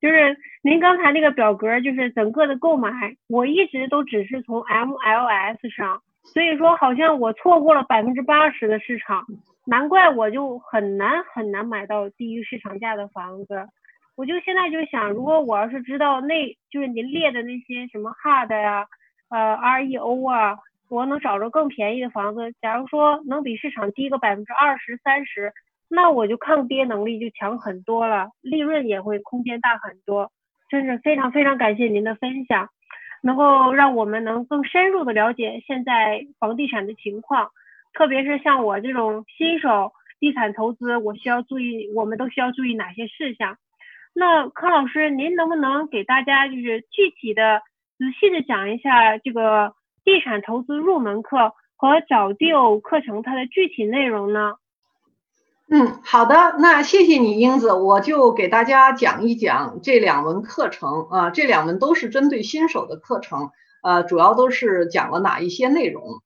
[0.01, 6.01] 就是您刚才那个表格，就是整个的购买，我一直都只是从 MLS 上。
[6.23, 9.25] 所以说，好像我错过了百分之八十的市场，
[9.65, 13.67] 难怪我就很难很难买到低于市场价的房子。
[14.15, 18.85] 我就现在就想，如果我要是知道那就是您列的那些什么 HUD 呀，
[19.29, 20.57] 呃 REO 啊，
[20.89, 22.53] 我能找着更便宜的房子。
[22.61, 25.53] 假如说能比市场低个百分之二十三十，
[25.87, 30.31] 那我就抗跌能力就强很多了，利润也会空间大很多。
[30.67, 32.69] 真是非常非常感谢您的分享。
[33.21, 37.51] 能够让我们能更深入的了解现在房地产的情况，
[37.93, 43.57] 特别是像我这种新手地产投资，我需要注意，我们都需要注意哪些事项？
[44.13, 47.61] 那康老师，您能不能给大家就是具体的、
[47.97, 54.55] 仔细的讲一下这个地产投资入门课和找 deal 课程它的具体内容呢？
[55.71, 63.51] 嗯，好的，那谢谢你，英子，我就给大家讲一讲这两门课程啊，这两门都是针对新手的课程，
[63.83, 66.23] 呃，主要都是讲了哪一些内容？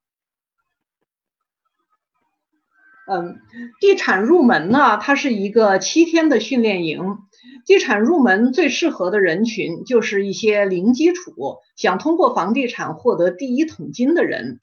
[3.06, 3.42] 嗯，
[3.82, 7.18] 地产入门呢，它是一个七天的训练营，
[7.66, 14.62] 地产入门最适合的人群就是一些零基础，想通过房地产获得第一桶金的人。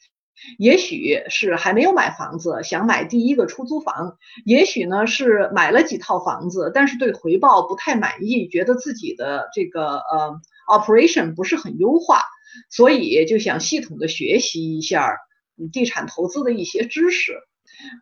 [0.59, 12.23] 也许是还没有买房子，想买第一个出租房；也许呢是买了几套房子，但是对回报不太满意，觉得自己的这个呃 operation 不是很优化，
[12.71, 15.17] 所以就想系统的学习一下
[15.73, 17.35] 地产投资的一些知识。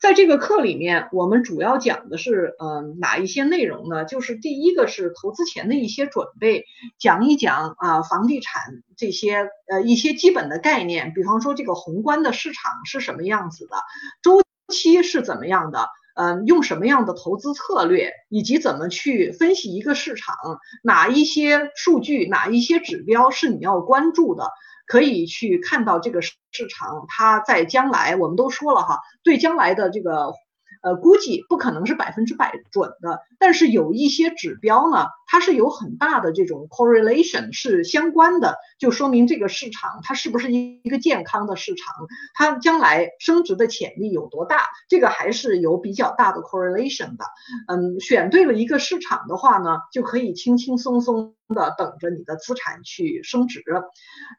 [0.01, 4.05] 在这个课里面，我们主要讲的是，嗯，哪一些内容呢？
[4.05, 6.65] 就是第一个是投资前的一些准备，
[6.99, 13.77] 讲一讲啊，房地产这些呃一些基本的概念，比方说这个宏观的市场是什么样子的，
[14.23, 20.37] 周期是怎么样的，嗯，用什么样的投资策略，以及怎么去分析一个市场，
[20.83, 24.51] 哪一些数据，哪一些指标是你要关注的。
[24.89, 26.33] 可以去看到这个市
[26.69, 30.33] 场，它在将来，我们都说了哈，对将来的这个。
[30.81, 41.95] 呃，估计不可能是百分之百准的，但是有一些指标呢，它是有很大的这种 correlation 是相关的，就说明这个市场它是不是一一个健康的市场，
[42.35, 47.25] 它将来升值的潜力有多大，这个还是有比较大的 correlation 的。
[47.69, 53.63] 嗯，选对了一个市场的话呢，就可以轻轻松松的等着你的资产去升值。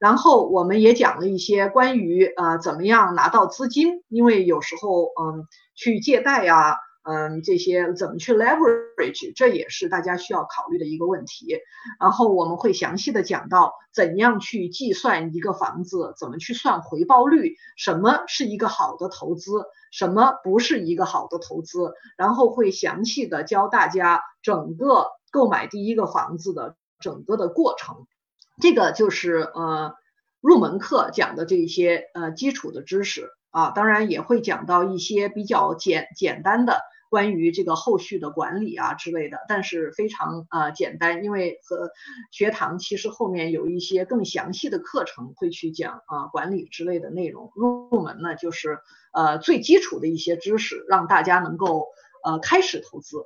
[0.01, 5.45] 然后我们也讲了一些关于呃怎么样拿到资金，因为有时候嗯。
[5.81, 6.75] 去借贷呀，
[7.09, 11.57] 嗯，这些怎么去 leverage，这也是大家需要考虑的一个问题。
[11.99, 21.93] 然后我们会详细的讲到怎样去计算一个房子，怎么去算回报率，什么是一个好的投资，什么不是一个好的投资。
[22.15, 28.05] 然后会详细的教大家整个购买第一个房子的整个的过程。
[28.61, 29.95] 这个就是呃
[30.41, 33.31] 入门课讲的这些呃基础的知识。
[33.51, 41.89] 啊，当然也会讲到一些比较简简单的关于这个后续的管理啊之类的，但是非常啊简单，因为和
[42.31, 47.51] 学堂其实后面有一些更详细的课程会去讲啊管理之类的内容。
[47.55, 48.77] 入门呢就是
[49.11, 51.87] 呃最基础的一些知识，让大家能够
[52.23, 53.17] 呃开始投资。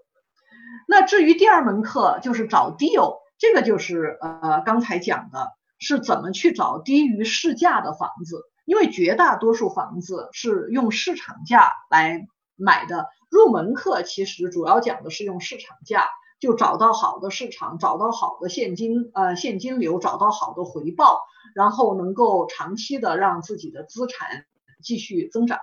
[0.88, 12.25] 那至于第二门课就是找 deal，这个就是呃刚才讲的是怎么去找低于市价的房子，因为绝大多数房子是用市场价来
[12.55, 13.07] 买的。
[13.34, 16.05] 入门课其实主要讲的是用市场价，
[16.39, 21.19] 就找到好的市场，找到好的现金呃现金流，找到好的回报，
[21.55, 24.45] 然后能够长期的让自己的资产
[24.84, 25.57] 继续增长。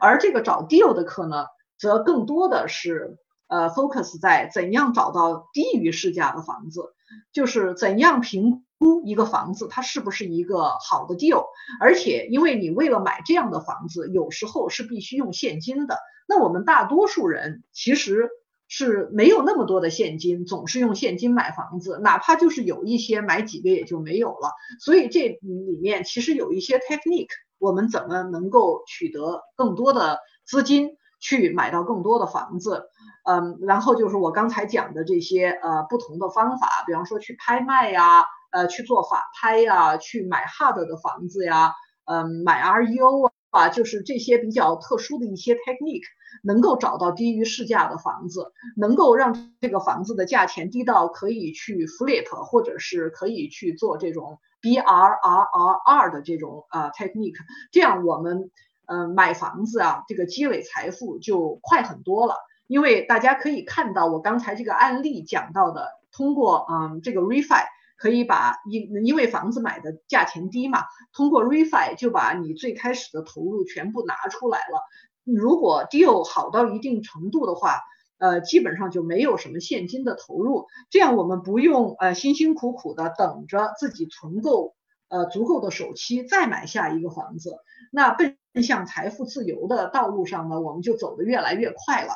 [0.00, 1.44] 而这个找 deal 的课呢，
[1.78, 3.18] 则更多的是
[3.50, 6.94] 呃 focus 在怎样找到低于市价的房子，
[7.32, 11.46] 就是怎样评估一个房子它是不是一个好的 deal，
[11.80, 15.98] 而且因为你为了买这样的房子，有时候是必须用现金的。
[16.28, 18.30] 那我们大多数人其实
[18.68, 24.52] 是没有那么多的现金，总是用现金买房子，哪怕就是有一些买几个也就没有了。
[24.78, 27.26] 所以这里面其实有一些 technique，
[27.58, 30.90] 我们怎么能够取得更多的资金
[31.20, 32.84] 去买到更多的房子？
[33.30, 41.74] 嗯，然后就是我刚才讲的这些呃不同的方法，比方说去拍卖呀，呃去做法拍呀，去买 hard 的房子呀，
[42.06, 46.08] 嗯买 REO 啊，就是这些比较特殊的一些 technique。
[46.42, 57.36] 能够找到低于市价的房子，能够让这个房子的价钱低到可以去 flip，或者是可以去做这种 B R R R R 的这种啊 technique，
[57.72, 58.50] 这样我们
[58.86, 62.36] 嗯买房子啊，这个积累财富就快很多了。
[62.70, 67.64] 因为大家可以看到我刚才这个案例讲到的，通过嗯这个 refi
[67.98, 74.80] 可以把因因为房子买的价钱低嘛，通过 refi 就把你最开始的投入全部拿出来了。
[75.24, 77.80] 如果 deal 好到一定程度的话，
[78.18, 84.76] 呃，基本上就没有什么现金的投入，这样我们不用呃辛辛苦苦的等着自己存够
[85.08, 87.56] 呃足够的首期再买下一个房子，
[87.90, 92.12] 那奔向财富自由的道路上呢，我们就走得越来越快了。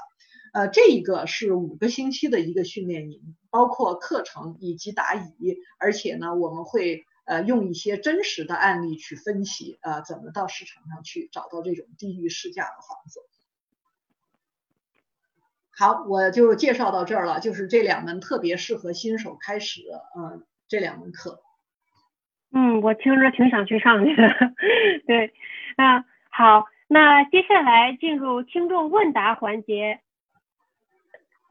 [0.54, 7.04] 呃，这一个是五个星期的一个训练营，包括课程以及答疑，而且呢，我们会。
[7.26, 13.20] 呃，用一些真实的案例去分析，呃，怎么到市场上去找到这种低于市价的房子。
[15.70, 19.80] 好，我就介绍到这儿了，就是这两门特别适合新手开始，
[20.18, 21.40] 嗯，这两门课。
[22.52, 24.28] 嗯，我听着挺想去上去的。
[25.08, 25.32] 对，
[25.78, 30.00] 那，好，那接下来进入听众问答环节。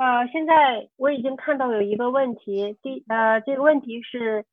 [0.03, 4.45] 呃，现在我已经看到有一个问题，第呃，这个问题是。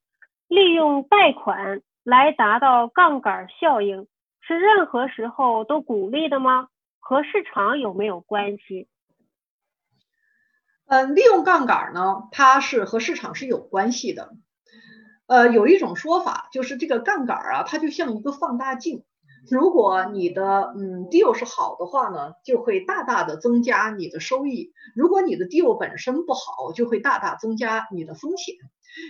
[0.46, 4.09] 利用贷款来达到杠杆效应，
[4.40, 6.66] 是任何时候都鼓励的吗？
[6.98, 8.88] 和市场有没有关系？
[10.86, 14.32] 嗯，利用杠杆呢，它是和市场是有关系的。
[15.28, 19.05] 呃，有一种说法就是这个杠杆啊，它就像一个放大镜。
[19.51, 28.55] 如果你的嗯 deal 是好的话呢，就会大大的增加你的收益；如果你的 deal 本身不好，就会大大增加你的风险。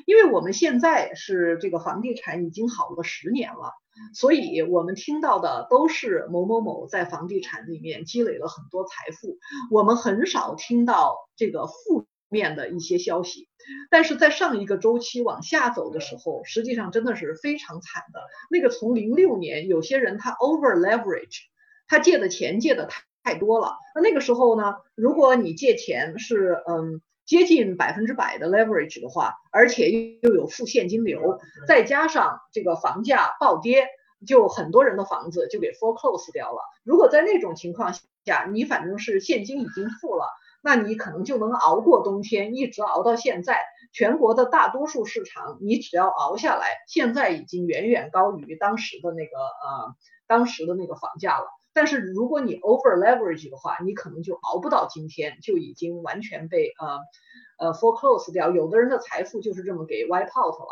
[0.06, 3.72] 因为我们现在是这个房地产已经好了十年了，
[4.14, 9.38] 所以我们听到的都是某某某在房地产里面积累了很多财富，
[9.70, 13.48] 我们很少听到这个负面的一些消息。
[13.90, 18.20] 但是在上一个周期往下走的时候，实际上真的是非常惨的。
[18.50, 21.40] 那个从零六年，有些人他 over leverage，
[21.86, 23.76] 他借的钱借的太太多了。
[23.94, 27.02] 那那个时候呢，如果你借钱是嗯。
[27.26, 29.88] 接近百分之百的 leverage 的话，而且
[30.20, 33.86] 又有负现金流，再加上这个房价暴跌，
[34.26, 36.58] 就很多人的房子就给 foreclose 掉了。
[36.82, 40.26] 如果在那种情况下，你反正是现金已经付了，
[40.62, 43.60] 那你可能就能熬过冬天，一直熬到现在。
[43.92, 49.96] 全国的大多数市场，你只要熬下来，现在已经远远高于当时的那个呃
[50.28, 51.46] 当时的那个房价了。
[51.72, 58.52] 但是如果你 over leverage 的话，你可能就熬不到今天，就已经完全被呃呃 foreclose 掉。
[58.52, 60.68] 有的人的财富就是这么给 wipe out 了，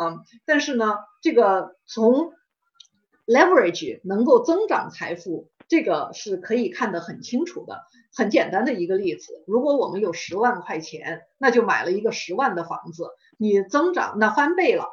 [0.00, 2.32] 嗯，但是呢，这个从
[3.26, 7.82] leverage 能够增长财富，这个是可以看得很清楚的。
[8.14, 14.86] 很简单的一个例子，如果我们有十万块钱，那就买了一个十万的房子，你增长那翻倍了。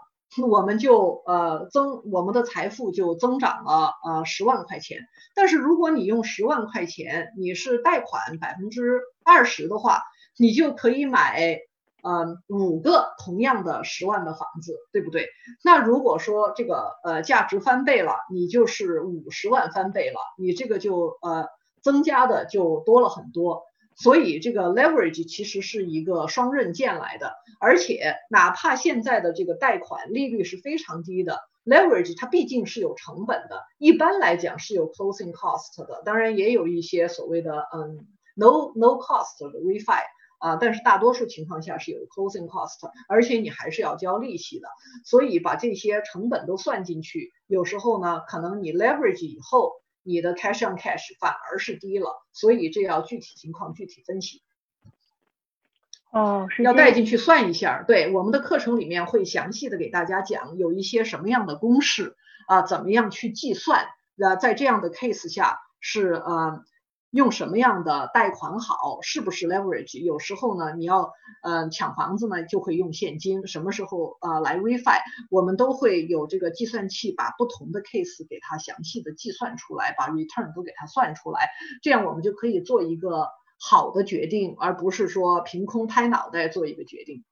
[0.46, 5.00] 我们就呃增我们的财富就增长了呃十万块钱，
[5.34, 10.04] 但是如果你用十万块钱，你是贷款百分之二十的话，
[10.38, 11.60] 你就可以买
[12.04, 15.30] 嗯五个同样的十万的房子，对不对？
[15.64, 21.48] 那如果说这个呃价值翻倍了，你就是五十万翻倍了，你这个就呃
[21.82, 23.64] 增加的就多了很多。
[24.00, 38.06] 所以这个 leverage 其实是一个双刃剑来的，而且哪怕现在的这个贷款利率是非常低的，leverage 它毕竟是有成本的，一般来讲是有 closing cost 的，当然也有一些所谓的嗯
[38.36, 40.04] no no cost 的 refi
[40.38, 42.78] 啊，但是大多数情况下是有 closing cost，
[43.10, 44.68] 而且你还是要交利息的，
[45.06, 49.72] 所以把这些成本都算进去，有时候呢，可能你 leverage 以后。
[50.08, 54.42] 你的 cash on cash 反而是低了，所以这要具体情况具体分析。
[56.12, 57.84] 哦，是要带进去算一下。
[57.86, 62.16] 对，我们的课程里面会详细的给大家讲有一些什么样的公式
[62.48, 63.86] 啊，怎么样去计算
[64.18, 66.64] 啊，在这样的 case 下是呃。
[67.18, 69.00] 用什么样的贷款好？
[69.02, 70.00] 是不是 leverage？
[70.04, 73.48] 有时候呢，你要呃抢房子呢，就会用现金。
[73.48, 75.00] 什么时候呃来 refi？
[75.32, 81.50] 我们都会有这个计算器，把不同的 case 给它详细的计算出来，把 return 都给它算出来，
[81.82, 87.24] 这样我们就可以做一个好的决定，而不是说凭空拍脑袋做一个决定。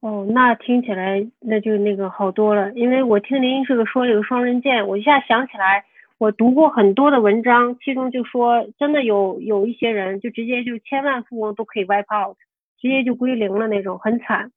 [0.00, 5.86] 哦，那听起来那就那个好多了，因为我听您这个说这个双刃剑，我一下想起来。
[6.24, 12.38] 我读过很多的文章，其中就说，真的有有一些人就直接就千万富翁都可以 wipe out，
[12.80, 14.50] 直接就归零了那种，很惨。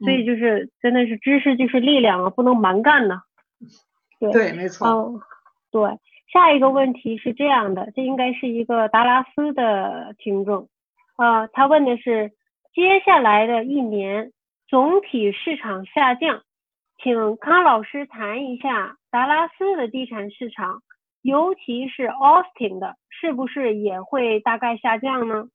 [0.00, 3.22] 所以就是真的是知识就是力量啊，不能蛮干呐。
[4.18, 4.88] 对对，没错。
[4.88, 5.20] 嗯，
[5.70, 5.96] 对。
[6.32, 10.68] 下一个问题是这样的，这应该是一个达拉斯的听众
[11.14, 12.32] 啊，他问的是
[12.74, 14.32] 接下来的一年
[14.66, 16.42] 总体市场下降，
[17.00, 20.82] 请康老师谈一下达拉斯的地产市场。
[21.22, 25.48] 尤其是 Austin 的，是不是也会大概下降呢？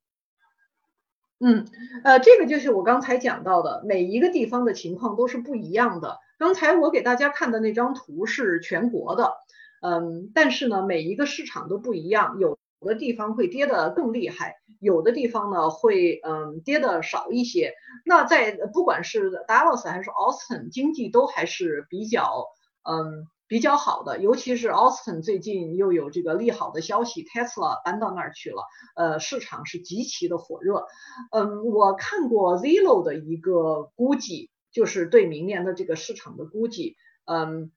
[1.39, 1.67] 嗯，
[2.03, 6.19] 呃，这个就是我刚才讲到的，每一个地方的情况都是不一样的。
[6.39, 9.33] 刚才我给大家看的那张图是全国的，
[9.81, 17.73] 嗯，但是呢，每一个市场都不一样，有的地方会跌得更厉害，有的地方呢会嗯跌得少一些。
[18.05, 22.45] 那在不管是 Dallas 还是 Austin，经济都还是比较
[22.83, 23.27] 嗯。
[23.47, 28.63] 比较好的，尤其是 Austin 最近又有这个利好的消息，Tesla 搬到那儿去了，
[28.95, 30.85] 呃，市场是极其的火热。
[31.31, 37.71] 嗯，我看过 Zillow 的一个估计，就是对明年的这个市场的估计，嗯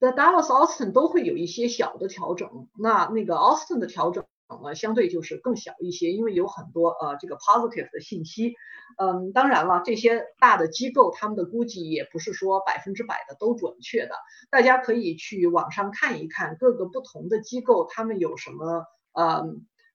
[0.00, 4.24] ，The Dallas Austin 都会有一些小的调整，那那个 Austin 的调整。
[4.62, 8.54] 呢，相对就是更小一些，因为有很多呃这个 positive 的信息，
[8.98, 14.14] 嗯，当然了，这些大的机构他们的估计也不是说百分之百的都准确的，
[14.50, 19.44] 大家可以去网上看一看各个不同的机构他们有什么呃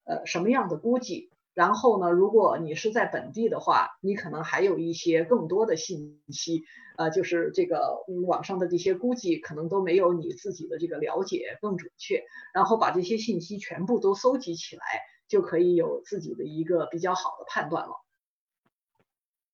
[0.06, 1.30] 呃什么样的估计。
[1.60, 6.64] 然后呢，如果你是在本地的话，你可能还有一些更多的信息，
[6.98, 12.24] 呃，就是这个网上的这些估计可能都没有你自己的这个了解更准确。
[12.54, 14.84] 然后把这些信息全部都搜集起来，
[15.28, 18.06] 就可以有自己的一个比较好的判断了。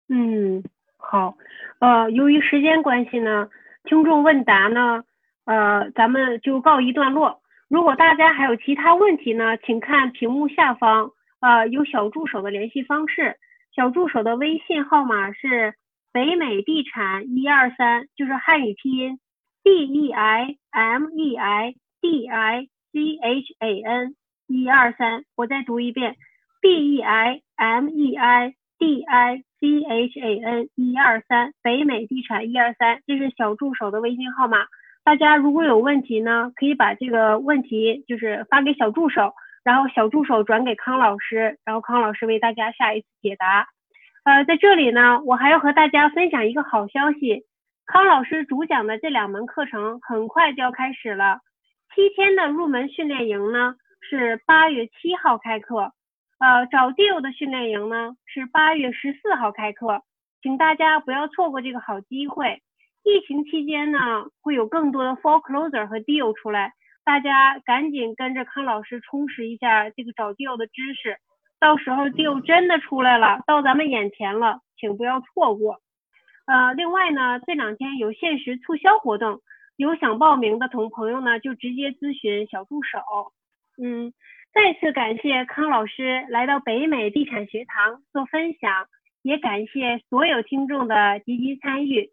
[0.08, 0.64] 嗯，
[0.97, 1.36] 好，
[1.80, 3.49] 呃，由于时间关系呢，
[3.84, 5.03] 听众问答呢，
[5.45, 7.41] 呃，咱们就告一段落。
[7.68, 11.14] 如果大家还有其他问题呢，请看屏幕下方。
[11.42, 13.36] 呃，有小助手的联系方式，
[13.76, 15.76] 小助手的微信号码是
[16.12, 19.20] 北美地产一二三，就是汉语拼音
[19.64, 24.16] B E I M E I D I C H A N
[24.48, 26.16] 一二三，我再读一遍
[26.62, 34.66] B E I M E I D I C H A N 一二三，北美地产一二三，这是小助手的微信号码。
[35.04, 39.34] 大家如果有问题呢，可以把这个问题就是发给小助手。
[39.66, 43.68] 然后小助手转给康老师，然后康老师为大家下一次解答。
[44.24, 47.45] 呃，在这里呢，我还要和大家分享一个好消息，
[47.88, 51.39] 康老师主讲的这两门课程很快就要开始了。
[51.95, 53.76] 七天的入门训练营呢
[54.07, 55.93] 是八月七号开课，
[56.38, 60.03] 呃，找 deal 的训练营呢是八月十四号开课，
[60.43, 62.61] 请大家不要错过这个好机会。
[63.03, 63.99] 疫情期间呢，
[64.41, 66.74] 会有更多的 forecloser 和 deal 出来。
[67.06, 71.18] 大家赶紧跟着康老师充实一下这个找 deal 的知识，
[71.60, 75.80] 到时候 deal 真的出来了，到咱们眼前了，请不要错过。
[76.47, 79.41] 呃，另外呢，这两天有限时促销活动，
[79.78, 82.99] 有想报名的同朋友呢，就直接咨询小助手。
[83.82, 84.12] 嗯，
[84.51, 88.88] 再次感谢康老师来到北美地产学堂做分享，
[89.22, 92.10] 也感谢所有听众的积极参与。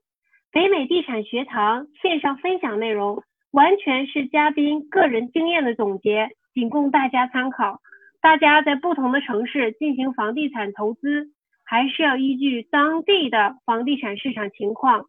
[0.50, 3.22] 北美地产学堂线上分享内容。
[3.52, 7.80] 完全是嘉宾个人经验的总结，仅供大家参考。
[8.22, 11.30] 大家在不同的城市进行房地产投资，
[11.64, 15.06] 还是要依据当地的房地产市场情况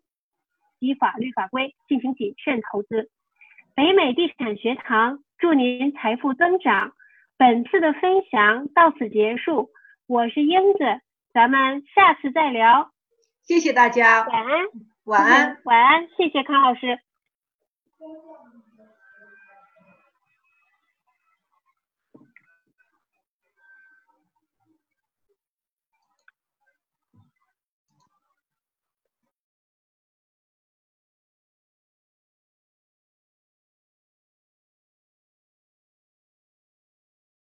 [0.79, 3.09] 及法律法规进行谨慎投资。
[3.75, 6.91] 北美地产学堂祝您财富增长。
[7.37, 9.69] 本次的分享到此结束，
[10.05, 10.79] 我是英子，
[11.33, 12.91] 咱们下次再聊。
[13.41, 14.65] 谢谢大家，晚安，
[15.05, 16.99] 晚安，晚安，谢谢康老师。